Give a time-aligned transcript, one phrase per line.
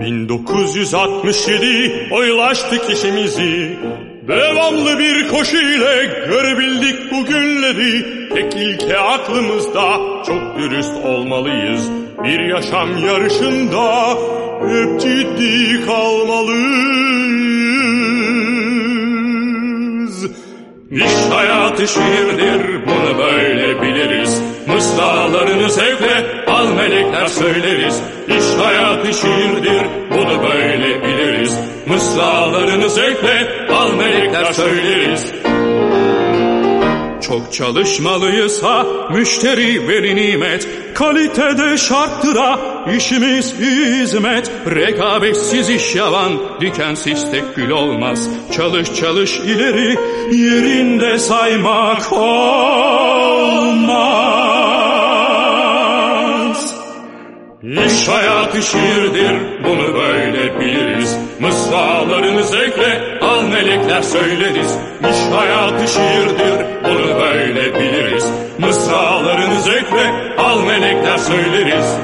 [0.00, 3.76] 367 oylaştık işimizi.
[4.28, 8.06] Devamlı bir koşu ile görebildik bu günleri.
[8.34, 11.90] Tek ilke aklımızda çok dürüst olmalıyız.
[12.24, 14.08] Bir yaşam yarışında
[14.68, 16.70] hep ciddi kalmalıyız.
[20.90, 24.42] İş hayatı şiirdir bunu böyle biliriz.
[24.66, 27.69] Mısralarını zevkle al melekler söyleriz.
[29.08, 31.58] İş hayatı şiirdir bunu böyle biliriz.
[31.86, 35.32] Mısralarını zevkle al melekler söyleriz.
[37.22, 40.68] Çok çalışmalıyız ha müşteri veri nimet.
[40.94, 42.60] Kalitede şarttır ha
[42.96, 44.50] işimiz hizmet.
[44.66, 48.28] Rekabetsiz iş yalan dikensiz tek gül olmaz.
[48.56, 49.96] Çalış çalış ileri
[50.36, 52.79] yerinde saymak olmaz
[58.00, 59.32] İş hayatı şiirdir
[59.64, 61.18] bunu böyle biliriz.
[61.40, 64.76] Mısralarını zevkle al melekler söyleriz.
[65.10, 68.26] İş hayatı şiirdir bunu böyle biliriz.
[68.58, 71.96] Mısralarını zevkle al melekler söyleriz.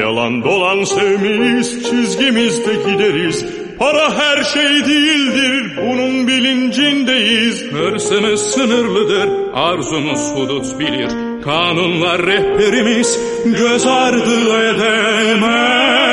[0.00, 3.46] Yalan dolan sevmeyiz çizgimizde gideriz
[3.80, 7.72] Para her şey değildir bunun bilincindeyiz.
[7.72, 11.08] Hırsımız sınırlıdır arzumuz hudut bilir.
[11.44, 16.10] Kanunlar rehberimiz göz ardı edemeyiz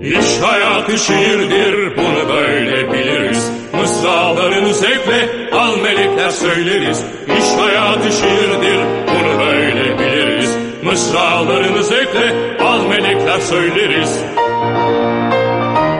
[0.00, 3.50] İş hayatı şiirdir bunu böyle biliriz.
[3.80, 7.04] Mısralarını zevkle al melekler söyleriz.
[7.38, 10.56] İş hayatı şiirdir bunu böyle biliriz.
[10.82, 14.24] Mısralarını zevkle al melekler söyleriz.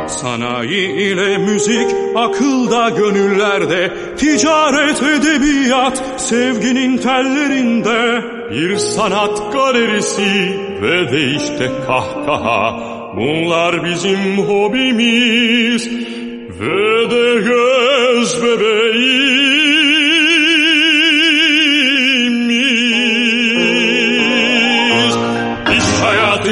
[0.07, 8.23] Sanayi ile müzik akılda gönüllerde Ticaret edebiyat sevginin tellerinde.
[8.51, 12.81] Bir sanat galerisi ve de işte kahkaha.
[13.17, 15.89] Bunlar bizim hobimiz.
[16.61, 17.22] Ve de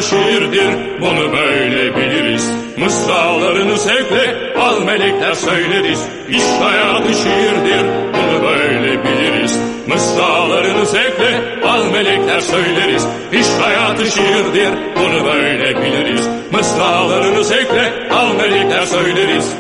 [0.00, 2.52] hayatı şiirdir bunu böyle biliriz.
[2.76, 6.06] Mısralarını zevkle al melekler söyleriz.
[6.28, 9.58] İş hayatı şiirdir bunu böyle biliriz.
[9.86, 13.06] Mısralarını zevkle al melekler söyleriz.
[13.32, 16.28] İş hayatı şiirdir bunu böyle biliriz.
[16.52, 19.54] Mısralarını zevkle al melekler söyleriz.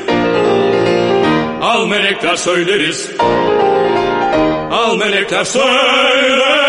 [1.62, 3.10] Al melekler söyleriz.
[4.70, 6.60] Al melekler söyleriz